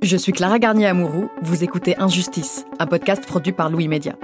[0.00, 4.14] Je suis Clara Garnier-Amouroux, vous écoutez Injustice, un podcast produit par Louis Média.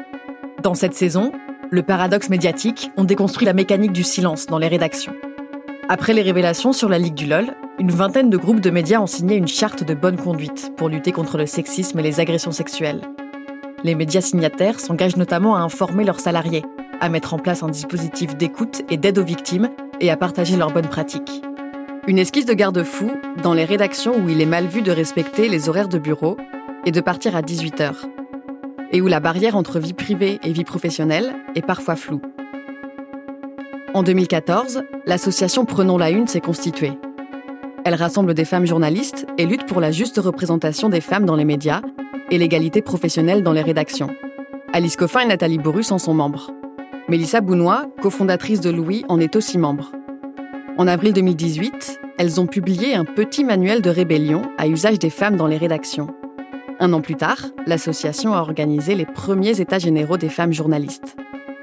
[0.62, 1.32] Dans cette saison,
[1.68, 5.14] le paradoxe médiatique, on déconstruit la mécanique du silence dans les rédactions.
[5.88, 9.08] Après les révélations sur la Ligue du LOL, une vingtaine de groupes de médias ont
[9.08, 13.02] signé une charte de bonne conduite pour lutter contre le sexisme et les agressions sexuelles.
[13.82, 16.62] Les médias signataires s'engagent notamment à informer leurs salariés,
[17.00, 19.70] à mettre en place un dispositif d'écoute et d'aide aux victimes
[20.00, 21.42] et à partager leurs bonnes pratiques.
[22.06, 23.12] Une esquisse de garde-fou
[23.42, 26.36] dans les rédactions où il est mal vu de respecter les horaires de bureau
[26.84, 27.94] et de partir à 18h.
[28.92, 32.20] Et où la barrière entre vie privée et vie professionnelle est parfois floue.
[33.94, 36.92] En 2014, l'association Prenons la Une s'est constituée.
[37.86, 41.46] Elle rassemble des femmes journalistes et lutte pour la juste représentation des femmes dans les
[41.46, 41.80] médias
[42.30, 44.14] et l'égalité professionnelle dans les rédactions.
[44.74, 46.50] Alice Coffin et Nathalie Borus en sont membres.
[47.08, 49.92] Mélissa Bounois, cofondatrice de Louis, en est aussi membre.
[50.76, 55.36] En avril 2018, elles ont publié un petit manuel de rébellion à usage des femmes
[55.36, 56.08] dans les rédactions.
[56.80, 61.14] Un an plus tard, l'association a organisé les premiers états généraux des femmes journalistes.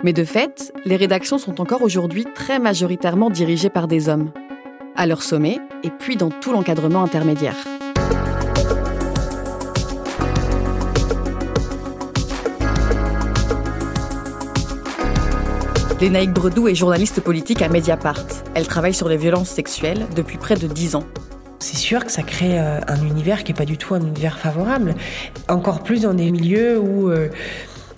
[0.01, 4.31] Mais de fait, les rédactions sont encore aujourd'hui très majoritairement dirigées par des hommes,
[4.95, 7.57] à leur sommet et puis dans tout l'encadrement intermédiaire.
[16.01, 18.25] Lénaïque Bredou est journaliste politique à Mediapart.
[18.55, 21.03] Elle travaille sur les violences sexuelles depuis près de dix ans.
[21.59, 24.39] C'est sûr que ça crée euh, un univers qui n'est pas du tout un univers
[24.39, 24.95] favorable.
[25.47, 27.29] Encore plus dans des milieux où, euh,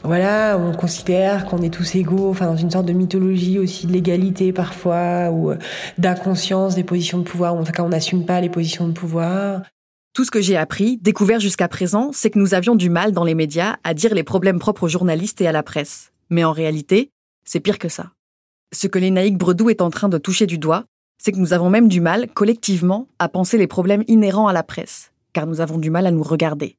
[0.04, 3.94] voilà, on considère qu'on est tous égaux, enfin dans une sorte de mythologie aussi de
[3.94, 5.58] l'égalité parfois, ou euh,
[5.98, 8.92] d'inconscience des positions de pouvoir, ou en tout cas on n'assume pas les positions de
[8.92, 9.62] pouvoir.
[10.14, 13.24] Tout ce que j'ai appris, découvert jusqu'à présent, c'est que nous avions du mal dans
[13.24, 16.12] les médias à dire les problèmes propres aux journalistes et à la presse.
[16.30, 17.13] Mais en réalité,
[17.46, 18.12] c'est pire que ça.
[18.74, 20.86] Ce que Lénaïque Bredou est en train de toucher du doigt,
[21.18, 24.64] c'est que nous avons même du mal, collectivement, à penser les problèmes inhérents à la
[24.64, 26.78] presse, car nous avons du mal à nous regarder.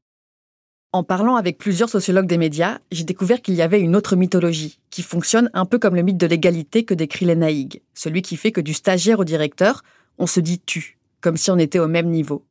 [0.92, 4.78] En parlant avec plusieurs sociologues des médias, j'ai découvert qu'il y avait une autre mythologie,
[4.90, 8.52] qui fonctionne un peu comme le mythe de l'égalité que décrit Lénaïque, celui qui fait
[8.52, 9.82] que du stagiaire au directeur,
[10.18, 12.44] on se dit tu, comme si on était au même niveau.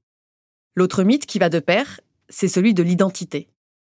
[0.76, 3.48] L'autre mythe qui va de pair, c'est celui de l'identité.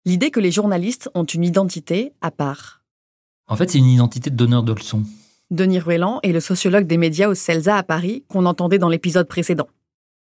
[0.06, 2.77] L'idée que les journalistes ont une identité à part.
[3.50, 5.04] En fait, c'est une identité de donneur de leçons.
[5.52, 9.28] Denis Ruellan est le sociologue des médias au CELSA à Paris qu'on entendait dans l'épisode
[9.28, 9.68] précédent.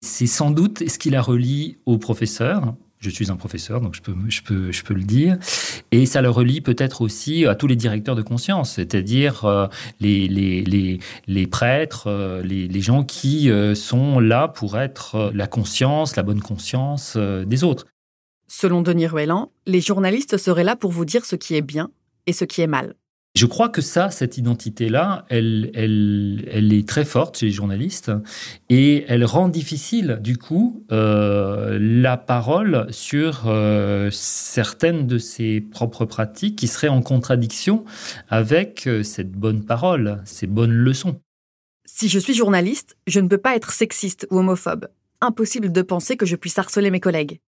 [0.02, 2.74] C'est sans doute ce qui la relie au professeur.
[2.98, 5.38] Je suis un professeur, donc je peux, je peux, je peux le dire.
[5.92, 9.68] Et ça le relie peut-être aussi à tous les directeurs de conscience, c'est-à-dire euh,
[10.00, 15.32] les, les, les, les, prêtres, euh, les, les, gens qui euh, sont là pour être
[15.36, 17.86] la conscience, la bonne conscience des autres.
[18.48, 21.92] Selon Denis Ruellan, les journalistes seraient là pour vous dire ce qui est bien
[22.26, 22.96] et ce qui est mal.
[23.34, 28.12] Je crois que ça, cette identité-là, elle, est très forte chez les journalistes
[28.68, 36.04] et elle rend difficile, du coup, euh, la parole sur euh, certaines de ses propres
[36.04, 37.86] pratiques qui seraient en contradiction
[38.28, 41.22] avec euh, cette bonne parole, ces bonnes leçons.
[41.86, 44.90] Si je suis journaliste, je ne peux pas être sexiste ou homophobe.
[45.22, 47.40] Impossible de penser que je puisse harceler mes collègues.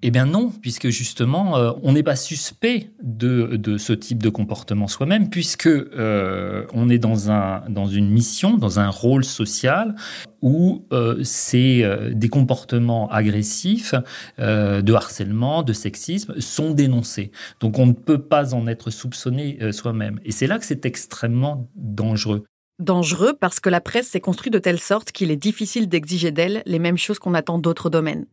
[0.00, 4.86] Eh bien non, puisque justement, euh, on n'est pas suspect de, ce type de comportement
[4.86, 9.96] soi-même, puisque euh, on est dans, un, dans une mission, dans un rôle social
[10.40, 11.82] où euh, c'est
[12.14, 13.94] des comportements agressifs,
[14.38, 17.32] de harcèlement, de sexisme sont dénoncés.
[17.58, 20.20] Donc on ne peut pas en être soupçonné soi-même.
[20.24, 22.44] Et c'est là que c'est extrêmement dangereux.
[22.78, 26.62] Dangereux parce que la presse s'est construite de telle sorte qu'il est difficile d'exiger d'elle
[26.66, 28.26] les mêmes choses qu'on attend d'autres domaines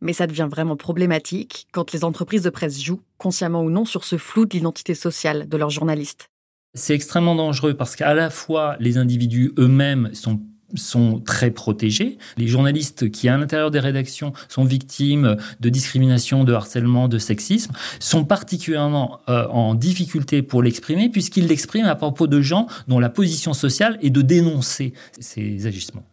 [0.00, 4.04] mais ça devient vraiment problématique quand les entreprises de presse jouent, consciemment ou non, sur
[4.04, 6.28] ce flou de l'identité sociale de leurs journalistes.
[6.74, 10.40] C'est extrêmement dangereux parce qu'à la fois les individus eux-mêmes sont
[10.74, 12.18] sont très protégés.
[12.36, 17.72] Les journalistes qui, à l'intérieur des rédactions, sont victimes de discrimination, de harcèlement, de sexisme,
[18.00, 23.08] sont particulièrement euh, en difficulté pour l'exprimer, puisqu'ils l'expriment à propos de gens dont la
[23.08, 26.04] position sociale est de dénoncer ces agissements.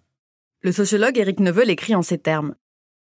[0.61, 2.55] Le sociologue Éric Neveu écrit en ces termes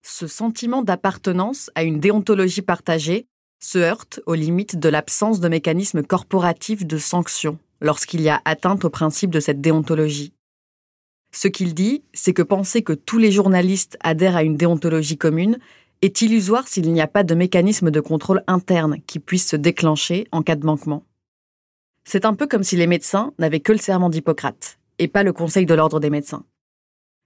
[0.01, 3.27] ce sentiment d'appartenance à une déontologie partagée
[3.59, 8.85] se heurte aux limites de l'absence de mécanismes corporatifs de sanction lorsqu'il y a atteinte
[8.85, 10.33] au principe de cette déontologie.
[11.31, 15.59] Ce qu'il dit, c'est que penser que tous les journalistes adhèrent à une déontologie commune
[16.01, 20.27] est illusoire s'il n'y a pas de mécanisme de contrôle interne qui puisse se déclencher
[20.31, 21.03] en cas de manquement.
[22.03, 25.33] C'est un peu comme si les médecins n'avaient que le serment d'Hippocrate, et pas le
[25.33, 26.45] conseil de l'ordre des médecins.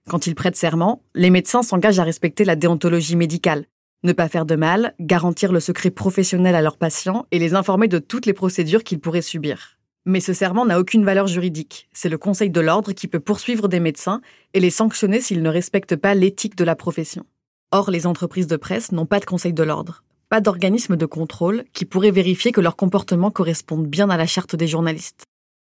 [0.08, 3.66] Quand ils prêtent serment, les médecins s'engagent à respecter la déontologie médicale,
[4.02, 7.86] ne pas faire de mal, garantir le secret professionnel à leurs patients et les informer
[7.86, 9.78] de toutes les procédures qu'ils pourraient subir.
[10.04, 11.88] Mais ce serment n'a aucune valeur juridique.
[11.92, 14.20] C'est le Conseil de l'ordre qui peut poursuivre des médecins
[14.54, 17.24] et les sanctionner s'ils ne respectent pas l'éthique de la profession.
[17.70, 21.64] Or, les entreprises de presse n'ont pas de conseil de l'ordre, pas d'organisme de contrôle
[21.72, 25.24] qui pourrait vérifier que leur comportement corresponde bien à la charte des journalistes.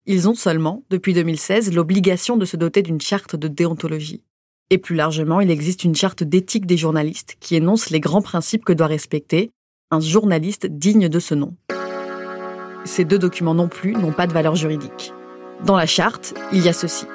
[0.08, 4.22] Ils ont seulement, depuis 2016, l'obligation de se doter d'une charte de déontologie.
[4.70, 8.66] Et plus largement, il existe une charte d'éthique des journalistes qui énonce les grands principes
[8.66, 9.50] que doit respecter
[9.90, 11.56] un journaliste digne de ce nom.
[12.84, 15.12] Ces deux documents non plus n'ont pas de valeur juridique.
[15.66, 17.06] Dans la charte, il y a ceci.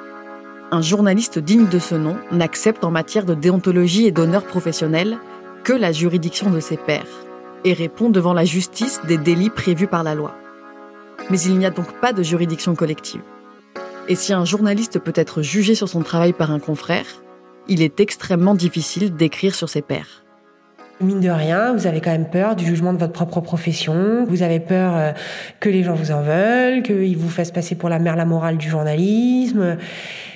[0.71, 5.17] Un journaliste digne de ce nom n'accepte en matière de déontologie et d'honneur professionnel
[5.63, 7.07] que la juridiction de ses pairs
[7.63, 10.40] et répond devant la justice des délits prévus par la loi
[11.31, 13.21] mais il n'y a donc pas de juridiction collective.
[14.09, 17.05] Et si un journaliste peut être jugé sur son travail par un confrère,
[17.69, 20.25] il est extrêmement difficile d'écrire sur ses pairs.
[20.99, 24.43] Mine de rien, vous avez quand même peur du jugement de votre propre profession, vous
[24.43, 25.11] avez peur euh,
[25.61, 28.57] que les gens vous en veulent, qu'ils vous fassent passer pour la mère la morale
[28.57, 29.77] du journalisme.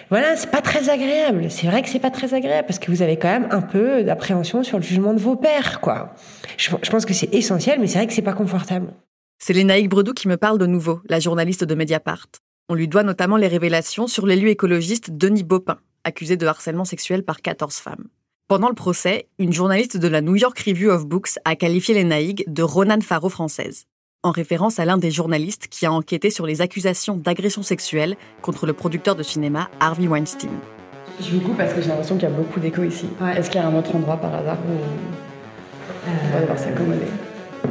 [0.09, 1.47] Voilà, c'est pas très agréable.
[1.49, 4.03] C'est vrai que c'est pas très agréable parce que vous avez quand même un peu
[4.03, 6.13] d'appréhension sur le jugement de vos pairs, quoi.
[6.57, 8.93] Je, je pense que c'est essentiel, mais c'est vrai que c'est pas confortable.
[9.37, 12.27] C'est Lénaïque Bredou qui me parle de nouveau, la journaliste de Mediapart.
[12.69, 17.23] On lui doit notamment les révélations sur l'élu écologiste Denis Baupin, accusé de harcèlement sexuel
[17.23, 18.05] par 14 femmes.
[18.47, 22.43] Pendant le procès, une journaliste de la New York Review of Books a qualifié Lénaïque
[22.51, 23.85] de Ronan Faro française,
[24.23, 28.65] en référence à l'un des journalistes qui a enquêté sur les accusations d'agression sexuelle contre
[28.65, 30.49] le producteur de cinéma Harvey Weinstein.
[31.19, 33.07] Je vous coupe parce que j'ai l'impression qu'il y a beaucoup d'écho ici.
[33.35, 34.77] Est-ce qu'il y a un autre endroit par hasard où
[36.07, 37.07] on va devoir s'accommoder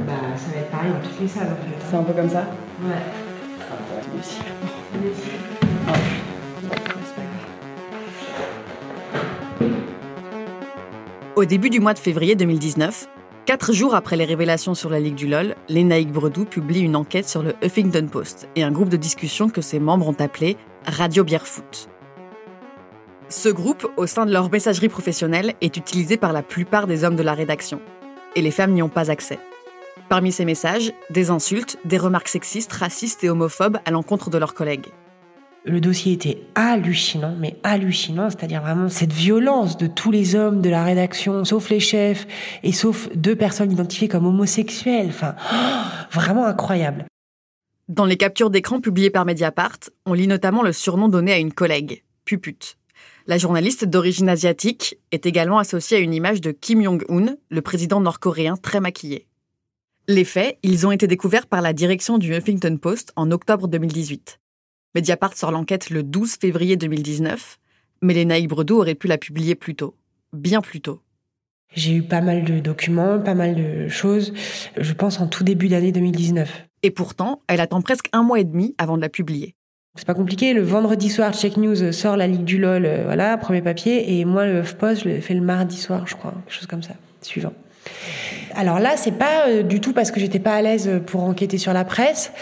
[0.06, 0.53] bah, ça
[0.84, 1.86] pareil dans toutes les salles en fait.
[1.90, 2.46] C'est un peu comme ça
[2.82, 2.94] Ouais.
[11.36, 13.08] Au début du mois de février 2019,
[13.44, 17.28] quatre jours après les révélations sur la Ligue du LOL, Lénaïque Bredou publie une enquête
[17.28, 21.24] sur le Huffington Post et un groupe de discussion que ses membres ont appelé Radio
[21.24, 21.88] Bière Foot.
[23.28, 27.16] Ce groupe, au sein de leur messagerie professionnelle, est utilisé par la plupart des hommes
[27.16, 27.80] de la rédaction.
[28.36, 29.38] Et les femmes n'y ont pas accès.
[30.08, 34.54] Parmi ces messages, des insultes, des remarques sexistes, racistes et homophobes à l'encontre de leurs
[34.54, 34.86] collègues.
[35.66, 40.68] Le dossier était hallucinant, mais hallucinant, c'est-à-dire vraiment cette violence de tous les hommes de
[40.68, 42.26] la rédaction, sauf les chefs
[42.62, 45.08] et sauf deux personnes identifiées comme homosexuelles.
[45.08, 45.34] Enfin,
[46.10, 47.06] vraiment incroyable.
[47.88, 51.52] Dans les captures d'écran publiées par Mediapart, on lit notamment le surnom donné à une
[51.52, 52.76] collègue, Puput.
[53.26, 58.00] La journaliste d'origine asiatique est également associée à une image de Kim Jong-un, le président
[58.00, 59.26] nord-coréen très maquillé.
[60.06, 64.38] Les faits, ils ont été découverts par la direction du Huffington Post en octobre 2018.
[64.94, 67.58] Mediapart sort l'enquête le 12 février 2019,
[68.02, 69.94] mais les Bredou aurait pu la publier plus tôt,
[70.34, 71.00] bien plus tôt.
[71.74, 74.34] J'ai eu pas mal de documents, pas mal de choses,
[74.76, 76.66] je pense en tout début d'année 2019.
[76.82, 79.54] Et pourtant, elle attend presque un mois et demi avant de la publier.
[79.96, 80.52] C'est pas compliqué.
[80.52, 84.18] Le vendredi soir, Check News sort la Ligue du LOL, euh, voilà, premier papier.
[84.18, 86.82] Et moi, le Post, je l'ai fait le mardi soir, je crois, quelque chose comme
[86.82, 86.92] ça,
[87.22, 87.54] suivant.
[88.54, 91.58] Alors là, c'est pas euh, du tout parce que j'étais pas à l'aise pour enquêter
[91.58, 92.32] sur la presse.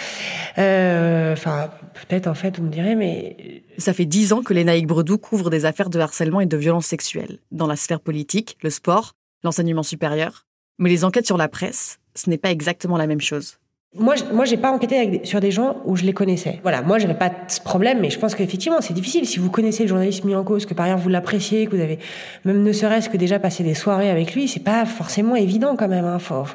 [0.58, 4.86] Euh, enfin, peut-être en fait, vous me direz, mais ça fait dix ans que Lénaïque
[4.86, 8.70] Bredou couvre des affaires de harcèlement et de violence sexuelle dans la sphère politique, le
[8.70, 10.46] sport, l'enseignement supérieur.
[10.78, 13.58] Mais les enquêtes sur la presse, ce n'est pas exactement la même chose.
[13.94, 16.60] Moi, moi, j'ai pas enquêté sur des gens où je les connaissais.
[16.62, 19.26] Voilà, moi, j'avais pas ce problème, mais je pense qu'effectivement, c'est difficile.
[19.26, 21.82] Si vous connaissez le journaliste mis en cause, que par ailleurs vous l'appréciez, que vous
[21.82, 21.98] avez
[22.46, 25.88] même ne serait-ce que déjà passé des soirées avec lui, c'est pas forcément évident quand
[25.88, 26.06] même.
[26.06, 26.18] Hein.
[26.18, 26.46] Faut,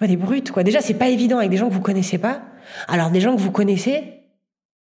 [0.00, 0.62] pas des brutes, quoi.
[0.62, 2.40] Déjà, c'est pas évident avec des gens que vous connaissez pas.
[2.88, 4.04] Alors, des gens que vous connaissez.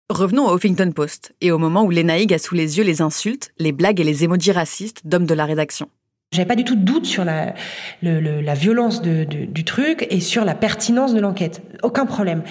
[0.09, 3.51] Revenons au Huffington Post et au moment où Lenaïg a sous les yeux les insultes,
[3.59, 5.87] les blagues et les émojis racistes d'hommes de la rédaction.
[6.33, 7.53] J'avais pas du tout de doute sur la,
[8.01, 11.61] violence du truc et sur la pertinence de l'enquête.
[11.83, 12.43] Aucun problème.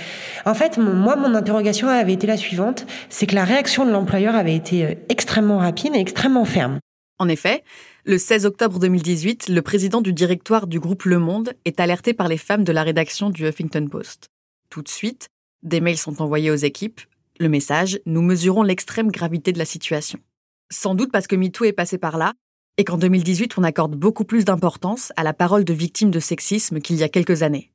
[0.44, 4.34] En fait, moi, mon interrogation avait été la suivante, c'est que la réaction de l'employeur
[4.34, 6.78] avait été euh, extrêmement rapide et extrêmement ferme.
[7.18, 7.64] En effet,
[8.04, 12.28] le 16 octobre 2018, le président du directoire du groupe Le Monde est alerté par
[12.28, 14.28] les femmes de la rédaction du Huffington Post.
[14.68, 15.28] Tout de suite,
[15.62, 17.00] des mails sont envoyés aux équipes.
[17.38, 20.18] Le message Nous mesurons l'extrême gravité de la situation.
[20.70, 22.34] Sans doute parce que MeToo est passé par là,
[22.80, 26.80] et qu'en 2018, on accorde beaucoup plus d'importance à la parole de victimes de sexisme
[26.80, 27.70] qu'il y a quelques années.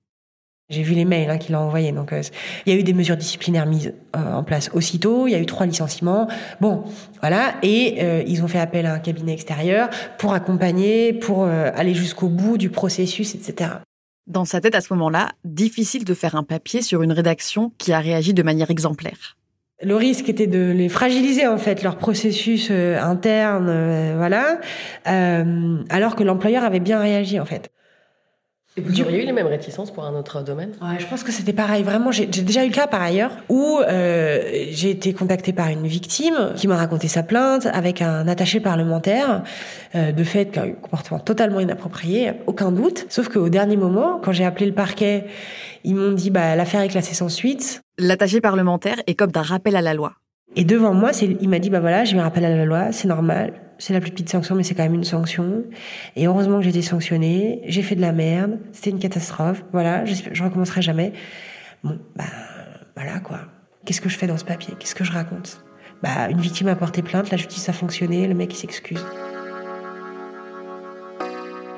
[0.72, 1.92] J'ai vu les mails hein, qu'il a envoyés.
[1.92, 2.24] Donc, euh,
[2.66, 5.28] il y a eu des mesures disciplinaires mises euh, en place aussitôt.
[5.28, 6.28] Il y a eu trois licenciements.
[6.60, 6.86] Bon,
[7.22, 7.54] voilà.
[7.62, 12.30] Et euh, ils ont fait appel à un cabinet extérieur pour accompagner, pour aller jusqu'au
[12.30, 13.74] bout du processus, etc.
[14.26, 17.94] Dans sa tête, à ce moment-là, difficile de faire un papier sur une rédaction qui
[17.94, 19.35] a réagi de manière exemplaire.
[19.82, 24.60] Le risque était de les fragiliser en fait leur processus euh, interne, euh, voilà,
[25.08, 27.75] euh, alors que l'employeur avait bien réagi en fait.
[28.78, 30.72] Et vous auriez eu les mêmes réticences pour un autre domaine?
[30.82, 31.82] Ouais, je pense que c'était pareil.
[31.82, 35.88] Vraiment, j'ai déjà eu le cas par ailleurs où euh, j'ai été contactée par une
[35.88, 39.44] victime qui m'a raconté sa plainte avec un attaché parlementaire
[39.96, 43.06] euh, de fait qu'un comportement totalement inapproprié, aucun doute.
[43.08, 45.26] Sauf qu'au dernier moment, quand j'ai appelé le parquet,
[45.86, 47.82] ils m'ont dit bah l'affaire est classée sans suite.
[47.98, 50.16] L'attaché parlementaire est comme d'un rappel à la loi.
[50.56, 52.92] Et devant moi, il m'a dit bah voilà, j'ai eu un rappel à la loi,
[52.92, 55.64] c'est normal c'est la plus petite sanction, mais c'est quand même une sanction.
[56.16, 57.62] Et heureusement que j'ai été sanctionnée.
[57.66, 58.60] J'ai fait de la merde.
[58.72, 59.64] C'était une catastrophe.
[59.72, 61.14] Voilà, je recommencerai jamais.
[61.84, 62.24] Bon, bah,
[62.96, 63.40] voilà, quoi.
[63.86, 64.74] Qu'est-ce que je fais dans ce papier?
[64.80, 65.64] Qu'est-ce que je raconte?
[66.02, 69.06] Bah, une victime a porté plainte, la justice a fonctionné, le mec, il s'excuse.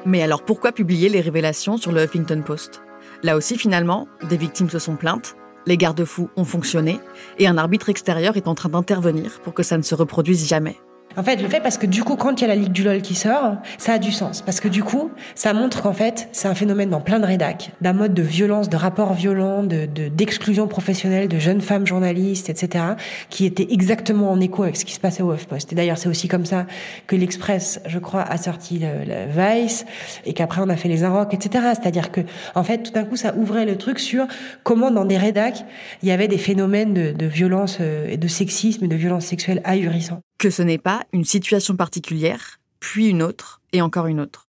[0.05, 2.81] Mais alors, pourquoi publier les révélations sur le Huffington Post?
[3.23, 5.35] Là aussi, finalement, des victimes se sont plaintes,
[5.67, 6.99] les garde-fous ont fonctionné,
[7.37, 10.77] et un arbitre extérieur est en train d'intervenir pour que ça ne se reproduise jamais.
[11.19, 12.71] En fait, je le fais parce que du coup, quand il y a la Ligue
[12.71, 14.43] du LOL qui sort, ça a du sens.
[14.43, 17.71] Parce que du coup, ça montre qu'en fait, c'est un phénomène dans plein de rédacs,
[17.81, 22.85] d'un mode de violence, de rapport violent, de, d'exclusion professionnelle de jeunes femmes journalistes, etc.,
[23.31, 25.73] qui était exactement en écho avec ce qui se passait au HuffPost.
[25.73, 26.67] Et d'ailleurs, c'est aussi comme ça
[27.07, 29.87] que l'Express, je crois, a sorti le, Vice,
[30.23, 31.65] et qu'après on a fait les Inrocks, etc.
[31.73, 32.21] C'est-à-dire que,
[32.53, 34.27] en fait, tout d'un coup, ça ouvrait le truc sur
[34.61, 35.65] comment dans des rédacs,
[36.03, 39.25] il y avait des phénomènes de, de violence euh, et de sexisme et de violence
[39.25, 44.19] sexuelle ahurissants que ce n'est pas une situation particulière, puis une autre, et encore une
[44.19, 44.47] autre.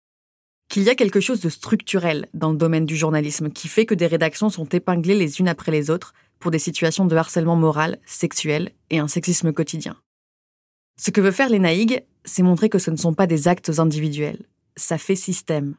[0.69, 3.95] Qu'il y a quelque chose de structurel dans le domaine du journalisme qui fait que
[3.95, 7.99] des rédactions sont épinglées les unes après les autres pour des situations de harcèlement moral,
[8.05, 9.97] sexuel et un sexisme quotidien.
[10.97, 11.59] Ce que veut faire les
[12.25, 14.45] c'est montrer que ce ne sont pas des actes individuels,
[14.75, 15.75] ça fait système.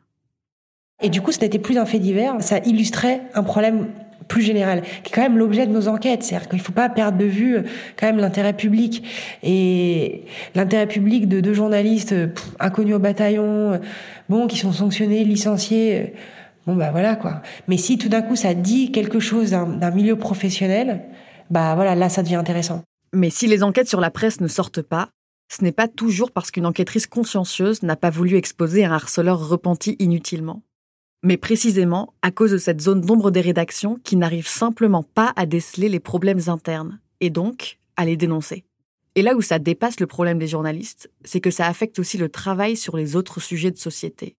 [1.00, 3.92] Et du coup, ce n'était plus un fait divers, ça illustrait un problème
[4.28, 6.22] plus général, qui est quand même l'objet de nos enquêtes.
[6.22, 7.62] C'est-à-dire qu'il ne faut pas perdre de vue euh,
[7.98, 9.04] quand même l'intérêt public.
[9.42, 10.24] Et
[10.54, 12.14] l'intérêt public de deux journalistes
[12.60, 13.78] inconnus au bataillon, euh,
[14.28, 16.06] bon, qui sont sanctionnés, licenciés, euh,
[16.66, 17.42] bon bah voilà quoi.
[17.68, 21.02] Mais si tout d'un coup ça dit quelque chose d'un milieu professionnel,
[21.50, 22.82] bah voilà, là ça devient intéressant.
[23.12, 25.10] Mais si les enquêtes sur la presse ne sortent pas,
[25.52, 29.96] ce n'est pas toujours parce qu'une enquêtrice consciencieuse n'a pas voulu exposer un harceleur repenti
[29.98, 30.62] inutilement
[31.22, 35.46] mais précisément à cause de cette zone d'ombre des rédactions qui n'arrive simplement pas à
[35.46, 38.64] déceler les problèmes internes, et donc à les dénoncer.
[39.14, 42.28] Et là où ça dépasse le problème des journalistes, c'est que ça affecte aussi le
[42.28, 44.36] travail sur les autres sujets de société.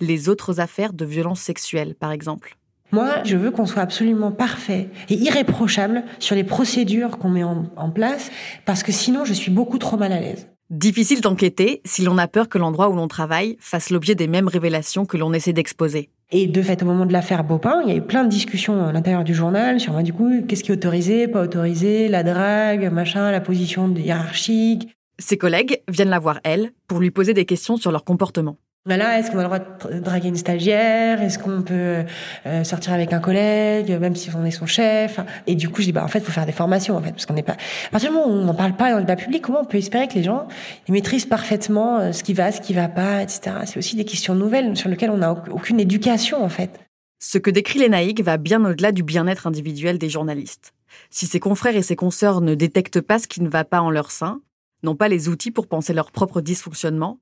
[0.00, 2.58] Les autres affaires de violence sexuelle, par exemple.
[2.92, 7.90] Moi, je veux qu'on soit absolument parfait et irréprochable sur les procédures qu'on met en,
[7.90, 8.30] place,
[8.64, 10.48] parce que sinon, je suis beaucoup trop mal à l'aise.
[10.70, 14.48] Difficile d'enquêter si l'on a peur que l'endroit où l'on travaille fasse l'objet des mêmes
[14.48, 16.10] révélations que l'on essaie d'exposer.
[16.32, 18.84] Et de fait, au moment de l'affaire Bopin, il y a eu plein de discussions
[18.84, 22.92] à l'intérieur du journal sur, du coup, qu'est-ce qui est autorisé, pas autorisé, la drague,
[22.92, 24.88] machin, la position hiérarchique.
[25.20, 28.56] Ses collègues viennent la voir, elle, pour lui poser des questions sur leur comportement.
[28.86, 31.20] Voilà, est-ce qu'on a le droit de draguer une stagiaire?
[31.20, 32.04] Est-ce qu'on peut
[32.46, 35.18] euh, sortir avec un collègue, même si on est son chef?
[35.48, 37.26] Et du coup, je dis bah en fait, faut faire des formations en fait, parce
[37.26, 37.54] qu'on n'est pas.
[37.88, 39.64] À partir du moment où on n'en parle pas dans le débat public, comment on
[39.64, 40.46] peut espérer que les gens
[40.86, 43.56] ils maîtrisent parfaitement euh, ce qui va, ce qui va pas, etc.
[43.64, 46.78] C'est aussi des questions nouvelles sur lesquelles on n'a aucune éducation en fait.
[47.18, 50.74] Ce que décrit Lénaïque va bien au-delà du bien-être individuel des journalistes.
[51.10, 53.90] Si ses confrères et ses consoeurs ne détectent pas ce qui ne va pas en
[53.90, 54.42] leur sein,
[54.84, 57.18] n'ont pas les outils pour penser leur propre dysfonctionnement,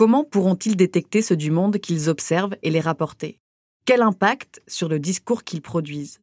[0.00, 3.38] Comment pourront-ils détecter ceux du monde qu'ils observent et les rapporter?
[3.84, 6.20] Quel impact sur le discours qu'ils produisent?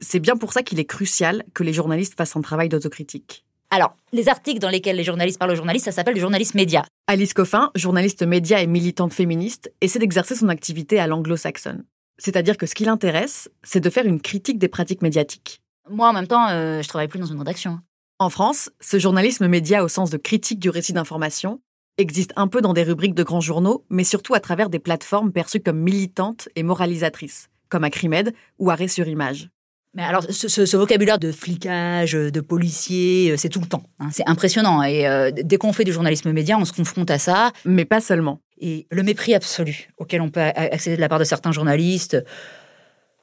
[0.00, 3.44] C'est bien pour ça qu'il est crucial que les journalistes fassent un travail d'autocritique.
[3.70, 6.84] Alors, les articles dans lesquels les journalistes parlent aux journalistes, ça s'appelle du journalisme média.
[7.06, 11.84] Alice Coffin, journaliste média et militante féministe, essaie d'exercer son activité à l'anglo-saxonne.
[12.18, 15.62] C'est-à-dire que ce qui l'intéresse, c'est de faire une critique des pratiques médiatiques.
[15.88, 17.78] Moi, en même temps, euh, je travaille plus dans une rédaction.
[18.18, 21.60] En France, ce journalisme média au sens de critique du récit d'information
[21.98, 25.32] existe un peu dans des rubriques de grands journaux, mais surtout à travers des plateformes
[25.32, 29.50] perçues comme militantes et moralisatrices, comme Acrimed ou Arrêt sur Image.
[29.94, 33.82] Mais alors, ce, vocabulaire de flicage, de policier, euh, c'est tout le temps.
[33.98, 34.08] Hein.
[34.10, 34.82] c'est impressionnant.
[34.82, 37.52] Et euh, dès qu'on fait du journalisme média, on se confronte à ça.
[37.66, 38.40] Mais pas seulement.
[38.58, 42.16] Et le mépris absolu auquel on peut accéder de la part de certains journalistes.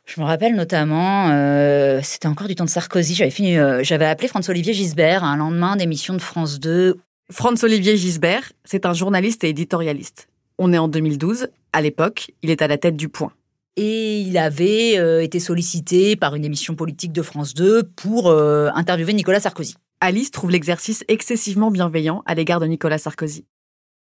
[0.06, 4.28] Je me rappelle notamment, euh, c'était encore du temps de Sarkozy, j'avais fini, j'avais appelé
[4.28, 7.00] François-Olivier Gisbert un lendemain d'émission de France 2
[7.32, 10.30] Franz-Olivier Gisbert, c'est un journaliste et éditorialiste.
[10.58, 11.50] On est en 2012.
[11.74, 13.32] À l'époque, il est à la tête du Point.
[13.76, 18.70] Et il avait euh, été sollicité par une émission politique de France 2 pour euh,
[18.74, 19.76] interviewer Nicolas Sarkozy.
[20.02, 23.46] Alice trouve l'exercice excessivement bienveillant à l'égard de Nicolas Sarkozy.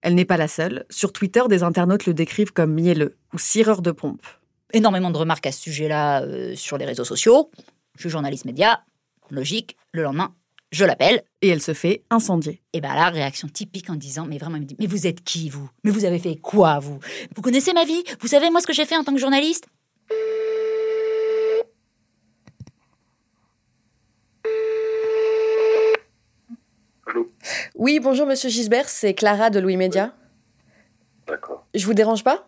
[0.02, 0.84] Elle n'est pas la seule.
[0.90, 4.26] Sur Twitter, des internautes le décrivent comme mielleux ou cireur de pompe.
[4.72, 7.50] Énormément de remarques à ce sujet-là euh, sur les réseaux sociaux.
[7.94, 8.82] Je suis journaliste média.
[9.30, 10.34] Logique, le lendemain,
[10.72, 11.22] je l'appelle.
[11.42, 12.62] Et elle se fait incendier.
[12.72, 15.48] Et bien là, réaction typique en disant, mais vraiment, me dit, mais vous êtes qui,
[15.48, 15.68] vous?
[15.84, 16.98] Mais vous avez fait quoi, vous?
[17.36, 18.02] Vous connaissez ma vie?
[18.20, 19.66] Vous savez, moi, ce que j'ai fait en tant que journaliste?
[27.06, 27.30] Allô?
[27.74, 30.14] Oui, bonjour Monsieur Gisbert, c'est Clara de Louis Média.
[31.26, 31.66] D'accord.
[31.74, 32.46] Je vous dérange pas?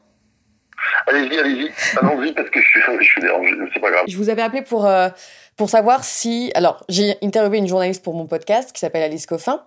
[1.06, 1.70] Allez-y, allez-y.
[1.98, 3.54] Allons-y parce que je suis, je suis dérangé.
[3.72, 4.04] C'est pas grave.
[4.08, 5.08] Je vous avais appelé pour, euh,
[5.56, 6.50] pour savoir si...
[6.54, 9.62] Alors, j'ai interviewé une journaliste pour mon podcast qui s'appelle Alice Coffin.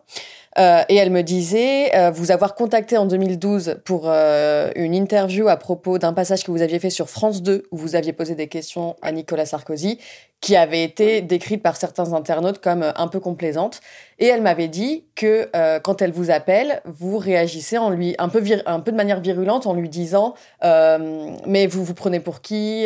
[0.58, 5.50] Euh, et elle me disait euh, vous avoir contacté en 2012 pour euh, une interview
[5.50, 8.34] à propos d'un passage que vous aviez fait sur France 2 où vous aviez posé
[8.34, 10.00] des questions à Nicolas Sarkozy
[10.40, 13.82] qui avait été décrite par certains internautes comme euh, un peu complaisante.
[14.20, 18.30] Et elle m'avait dit que euh, quand elle vous appelle, vous réagissez en lui un
[18.30, 22.86] peu de manière virulente en lui disant euh, mais vous vous prenez pour qui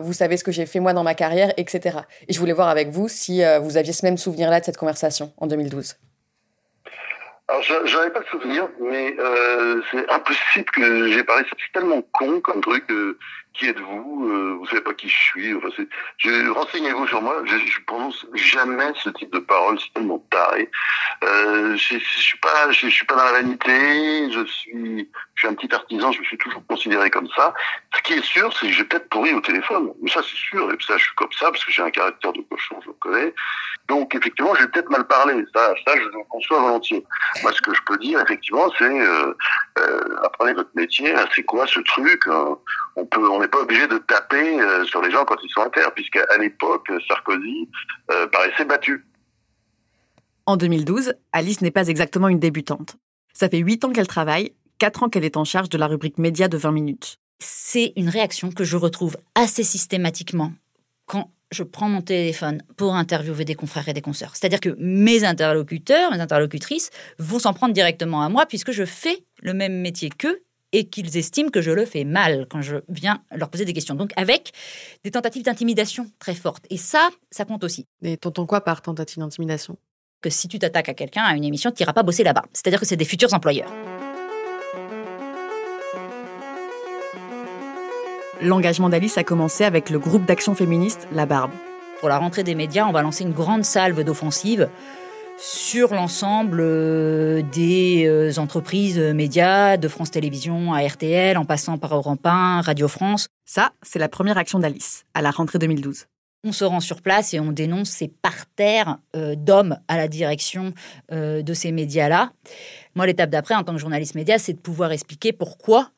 [0.00, 1.98] Vous savez ce que j'ai fait moi dans ma carrière, etc.
[2.28, 5.32] Et je voulais voir avec vous si vous aviez ce même souvenir-là de cette conversation
[5.38, 5.96] en 2012.
[7.48, 9.14] Alors, je- j'en avais pas de souvenir, mais
[9.90, 11.44] c'est impossible que j'ai parlé.
[11.48, 12.84] C'est tellement con comme truc.
[13.56, 15.54] Qui êtes-vous euh, Vous savez pas qui je suis.
[16.18, 17.42] Je, renseignez-vous sur moi.
[17.44, 19.78] Je, je prononce jamais ce type de paroles.
[19.80, 20.70] C'est tellement taré.
[21.24, 24.30] Euh, je, je suis pas, je, suis pas dans la vanité.
[24.30, 26.12] Je suis, je suis un petit artisan.
[26.12, 27.54] Je me suis toujours considéré comme ça.
[27.94, 29.92] Ce qui est sûr, c'est que j'ai peut-être pourri au téléphone.
[30.02, 30.70] Mais ça, c'est sûr.
[30.70, 32.76] Et puis ça, je suis comme ça parce que j'ai un caractère de cochon.
[32.82, 33.34] Je le connais.
[33.88, 35.44] Donc, effectivement, j'ai peut-être mal parlé.
[35.54, 37.04] Ça, ça, je le conçois volontiers.
[37.42, 39.32] Moi, ce que je peux dire, effectivement, c'est euh,
[39.78, 41.14] euh, apprenez votre métier.
[41.34, 42.58] C'est quoi ce truc hein
[42.96, 45.60] On peut, on n'est pas obligé de taper euh, sur les gens quand ils sont
[45.60, 47.68] à terre, puisqu'à à l'époque, Sarkozy
[48.10, 49.04] euh, paraissait battu.
[50.46, 52.96] En 2012, Alice n'est pas exactement une débutante.
[53.32, 56.18] Ça fait 8 ans qu'elle travaille, 4 ans qu'elle est en charge de la rubrique
[56.18, 57.18] média de 20 minutes.
[57.38, 60.52] C'est une réaction que je retrouve assez systématiquement
[61.06, 64.34] quand je prends mon téléphone pour interviewer des confrères et des consoeurs.
[64.34, 69.24] C'est-à-dire que mes interlocuteurs, mes interlocutrices vont s'en prendre directement à moi puisque je fais
[69.42, 70.40] le même métier qu'eux
[70.72, 73.94] et qu'ils estiment que je le fais mal quand je viens leur poser des questions.
[73.94, 74.52] Donc avec
[75.04, 76.64] des tentatives d'intimidation très fortes.
[76.70, 77.86] Et ça, ça compte aussi.
[78.02, 79.76] Et t'entends quoi par tentative d'intimidation?
[80.20, 82.44] Que si tu t'attaques à quelqu'un, à une émission, tu n'iras pas bosser là-bas.
[82.52, 83.72] C'est-à-dire que c'est des futurs employeurs.
[88.42, 91.52] L'engagement d'Alice a commencé avec le groupe d'action féministe La Barbe.
[92.00, 94.68] Pour la rentrée des médias, on va lancer une grande salve d'offensive
[95.38, 101.78] sur l'ensemble euh, des euh, entreprises euh, médias, de France Télévisions à RTL, en passant
[101.78, 103.28] par Europe 1, Radio France.
[103.44, 106.06] Ça, c'est la première action d'Alice, à la rentrée 2012.
[106.44, 110.74] On se rend sur place et on dénonce ces parterres d'hommes à la direction
[111.10, 112.30] de ces médias-là.
[112.94, 115.90] Moi, l'étape d'après, en tant que journaliste média, c'est de pouvoir expliquer pourquoi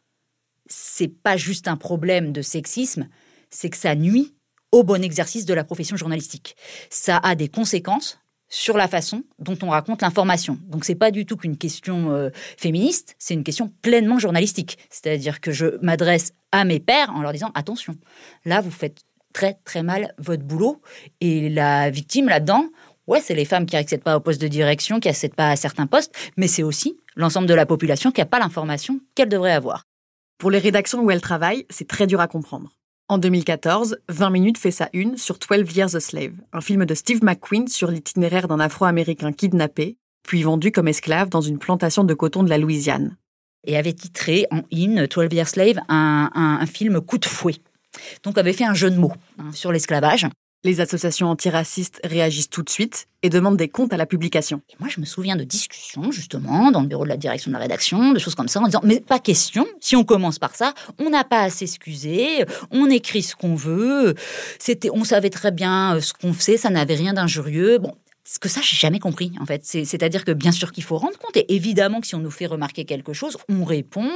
[0.67, 3.09] c'est pas juste un problème de sexisme,
[3.51, 4.35] c'est que ça nuit
[4.73, 6.57] au bon exercice de la profession journalistique.
[6.89, 10.59] Ça a des conséquences sur la façon dont on raconte l'information.
[10.67, 14.79] Donc c'est pas du tout qu'une question euh, féministe, c'est une question pleinement journalistique.
[14.91, 17.95] C'est-à-dire que je m'adresse à mes pairs en leur disant attention,
[18.45, 20.81] là vous faites très très mal votre boulot
[21.21, 22.65] et la victime là-dedans,
[23.07, 25.57] ouais, c'est les femmes qui n'accèdent pas au poste de direction, qui n'accèdent pas à
[25.57, 29.53] certains postes, mais c'est aussi l'ensemble de la population qui n'a pas l'information qu'elle devrait
[29.53, 29.85] avoir.
[30.39, 32.73] Pour les rédactions où elle travaille, c'est très dur à comprendre.
[33.11, 36.95] En 2014, 20 minutes fait sa une sur 12 Years a Slave, un film de
[36.95, 42.13] Steve McQueen sur l'itinéraire d'un Afro-Américain kidnappé, puis vendu comme esclave dans une plantation de
[42.13, 43.17] coton de la Louisiane.
[43.67, 47.55] Et avait titré en in 12 Years Slave un, un, film coup de fouet.
[48.25, 50.27] Donc avait fait un jeu de mots hein, sur l'esclavage.
[50.65, 54.61] Les associations antiracistes réagissent tout de suite et demandent des comptes à la publication.
[54.71, 57.55] Et moi, je me souviens de discussions, justement, dans le bureau de la direction de
[57.55, 60.57] la rédaction, de choses comme ça, en disant, mais pas question, si on commence par
[60.57, 64.17] ça, on n'a pas à s'excuser, on écrit ce qu'on veut,
[64.59, 67.79] c'était, on savait très bien euh, ce qu'on faisait, ça n'avait rien d'injurieux.
[67.79, 67.95] Bon,
[68.31, 69.65] ce que ça, j'ai jamais compris, en fait.
[69.65, 71.35] C'est-à-dire que bien sûr qu'il faut rendre compte.
[71.39, 74.11] Et évidemment que si on nous fait remarquer quelque chose, on répond,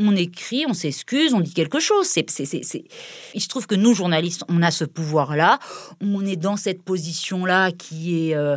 [0.00, 2.12] on écrit, on s'excuse, on dit quelque chose.
[2.16, 5.60] Il se trouve que nous, journalistes, on a ce pouvoir-là.
[6.00, 8.34] On est dans cette position-là qui est...
[8.34, 8.56] Euh,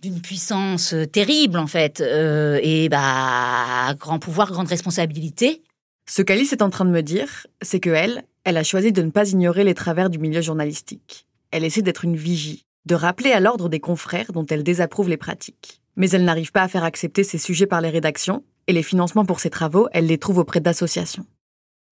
[0.00, 5.62] d'une puissance terrible en fait euh, et bah grand pouvoir grande responsabilité
[6.08, 9.02] ce qu'Alice est en train de me dire c'est que elle elle a choisi de
[9.02, 13.32] ne pas ignorer les travers du milieu journalistique elle essaie d'être une vigie de rappeler
[13.32, 16.84] à l'ordre des confrères dont elle désapprouve les pratiques mais elle n'arrive pas à faire
[16.84, 20.38] accepter ces sujets par les rédactions et les financements pour ses travaux elle les trouve
[20.38, 21.26] auprès d'associations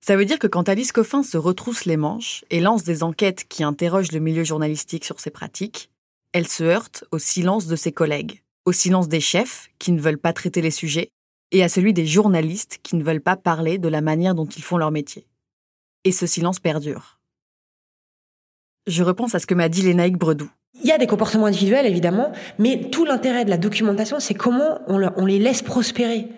[0.01, 3.47] ça veut dire que quand Alice Coffin se retrousse les manches et lance des enquêtes
[3.49, 5.91] qui interrogent le milieu journalistique sur ses pratiques
[6.33, 10.19] elle se heurte au silence de ses collègues, au silence des chefs qui ne veulent
[10.19, 11.11] pas traiter les sujets,
[11.51, 14.63] et à celui des journalistes qui ne veulent pas parler de la manière dont ils
[14.63, 15.27] font leur métier.
[16.05, 17.19] Et ce silence perdure.
[18.87, 20.51] Je repense à ce que m'a dit Lénaïque Bredou.
[20.75, 24.81] Il y a des comportements individuels, évidemment, mais tout l'intérêt de la documentation, c'est comment
[24.87, 26.29] on, le, on les laisse prospérer.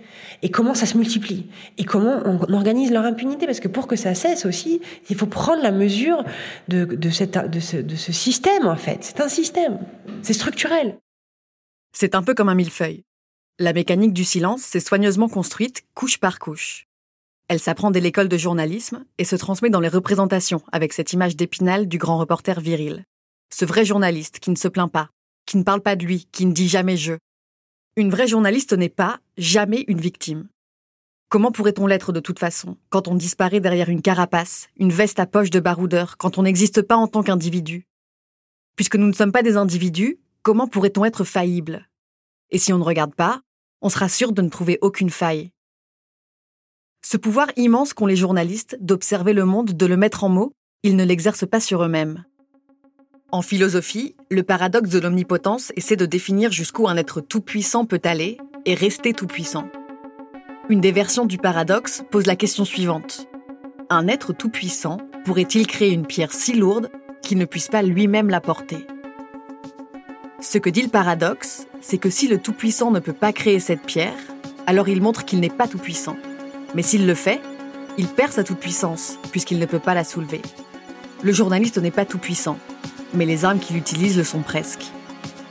[0.43, 1.47] et comment ça se multiplie
[1.79, 3.47] et comment on organise leur impunité.
[3.47, 6.25] Parce que pour que ça cesse aussi il faut prendre la mesure
[6.69, 8.99] de, ce, de ce système en fait.
[9.05, 9.79] C'est un système.
[10.23, 10.99] C'est structurel.
[11.93, 13.05] C'est un peu comme un millefeuille.
[13.59, 16.87] La mécanique du silence s'est soigneusement construite couche par couche.
[17.49, 21.37] Elle s'apprend dès l'école de journalisme et se transmet dans les représentations avec cette image
[21.37, 23.05] d'épinal du grand reporter viril
[23.53, 25.11] ce vrai journaliste qui ne se plaint pas
[25.47, 27.15] qui ne parle pas de lui qui ne dit jamais je
[27.97, 30.49] une vraie journaliste n'est pas, jamais, une victime.
[31.29, 35.27] Comment pourrait-on l'être de toute façon, quand on disparaît derrière une carapace, une veste à
[35.27, 37.87] poche de baroudeur, quand on n'existe pas en tant qu'individu?
[38.77, 41.89] Puisque nous ne sommes pas des individus, comment pourrait-on être faillible?
[42.51, 43.43] Et si on ne regarde pas,
[43.83, 45.51] on sera sûr de ne trouver aucune faille.
[47.03, 50.97] Ce pouvoir immense qu'ont les journalistes d'observer le monde, de le mettre en mots, ils
[50.97, 52.25] ne l'exercent pas sur eux-mêmes.
[53.33, 58.39] En philosophie, le paradoxe de l'omnipotence essaie de définir jusqu'où un être tout-puissant peut aller
[58.67, 59.69] et rester tout-puissant.
[60.69, 63.29] Une des versions du paradoxe pose la question suivante.
[63.89, 66.91] Un être tout-puissant pourrait-il créer une pierre si lourde
[67.23, 68.85] qu'il ne puisse pas lui-même la porter?
[70.41, 73.83] Ce que dit le paradoxe, c'est que si le tout-puissant ne peut pas créer cette
[73.83, 74.19] pierre,
[74.67, 76.17] alors il montre qu'il n'est pas tout-puissant.
[76.75, 77.41] Mais s'il le fait,
[77.97, 80.43] il perd sa toute-puissance, puisqu'il ne peut pas la soulever.
[81.23, 82.59] Le journaliste n'est pas tout-puissant,
[83.15, 84.85] mais les armes qu'il utilise le sont presque.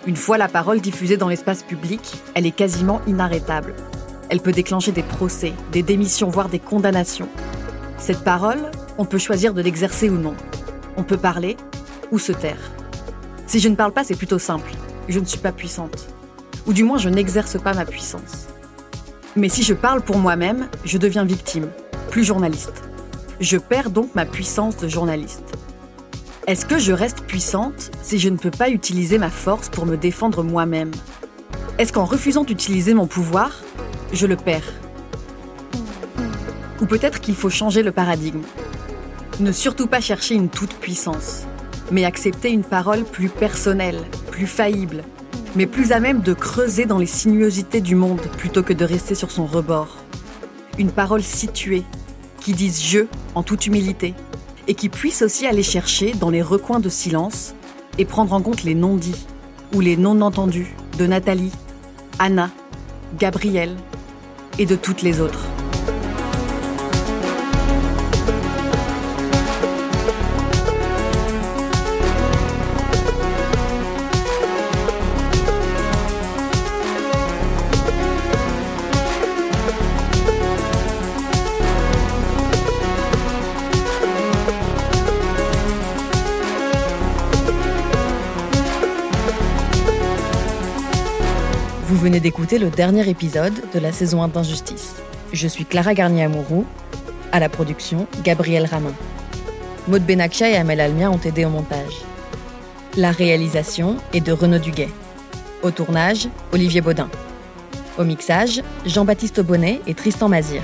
[0.08, 2.02] Une fois la parole diffusée dans l'espace public,
[2.34, 3.76] elle est quasiment inarrêtable.
[4.30, 7.30] Elle peut déclencher des procès, des démissions, voire des condamnations.
[7.98, 10.36] Cette parole, on peut choisir de l'exercer ou non.
[10.98, 11.58] On peut parler
[12.12, 12.72] ou se taire.
[13.48, 14.72] Si je ne parle pas, c'est plutôt simple.
[15.08, 16.08] Je ne suis pas puissante.
[16.68, 18.48] Ou du moins, je n'exerce pas ma puissance.
[19.36, 21.70] Mais si je parle pour moi-même, je deviens victime,
[22.10, 22.84] plus journaliste.
[23.40, 25.56] Je perds donc ma puissance de journaliste.
[26.50, 29.96] Est-ce que je reste puissante si je ne peux pas utiliser ma force pour me
[29.96, 30.90] défendre moi-même?
[31.78, 33.52] Est-ce qu'en refusant d'utiliser mon pouvoir,
[34.14, 34.74] je le perds?
[36.82, 38.42] Ou peut-être qu'il faut changer le paradigme.
[39.40, 41.44] Ne surtout pas chercher une toute-puissance,
[41.92, 45.04] mais accepter une parole plus personnelle, plus faillible,
[45.56, 49.14] mais plus à même de creuser dans les sinuosités du monde plutôt que de rester
[49.14, 49.98] sur son rebord.
[50.80, 51.84] Une parole située,
[52.42, 53.02] qui dise je
[53.36, 54.16] en toute humilité,
[54.70, 57.56] et qui puisse aussi aller chercher dans les recoins de silence
[57.98, 59.26] et prendre en compte les non-dits
[59.74, 61.52] ou les non-entendus de Nathalie,
[62.20, 62.52] Anna,
[63.18, 63.76] Gabrielle
[64.60, 65.49] et de toutes les autres.
[92.10, 94.96] Venez d'écouter le dernier épisode de la saison 1 d'Injustice.
[95.32, 96.66] Je suis Clara Garnier-Amouroux,
[97.32, 98.96] à la production Gabriel Ramin.
[99.88, 102.02] Maud Benakcha et Amel Almia ont aidé au montage.
[102.98, 104.90] La réalisation est de Renaud Duguet.
[105.62, 107.12] Au tournage, Olivier Baudin.
[108.00, 110.64] Au mixage, Jean-Baptiste Aubonnet et Tristan Mazir.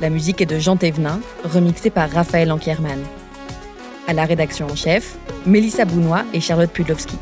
[0.00, 3.02] La musique est de Jean Thévenin, remixée par Raphaël Ankierman.
[4.08, 7.18] À la rédaction en chef, Mélissa Bounois et Charlotte Pudlowski.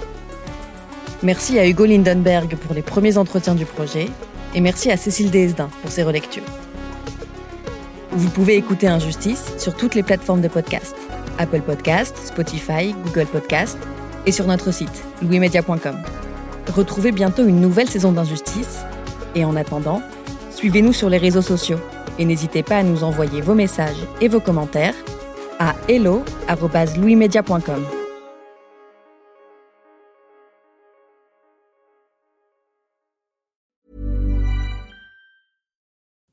[1.23, 4.09] Merci à Hugo Lindenberg pour les premiers entretiens du projet
[4.55, 6.43] et merci à Cécile Desdin pour ses relectures.
[8.11, 10.97] Vous pouvez écouter Injustice sur toutes les plateformes de podcast
[11.39, 13.79] Apple Podcast, Spotify, Google Podcast
[14.27, 15.97] et sur notre site louismedia.com.
[16.75, 18.81] Retrouvez bientôt une nouvelle saison d'Injustice
[19.37, 20.03] et en attendant,
[20.51, 21.79] suivez-nous sur les réseaux sociaux
[22.19, 24.95] et n'hésitez pas à nous envoyer vos messages et vos commentaires
[25.61, 28.02] à hello@louismedia.com.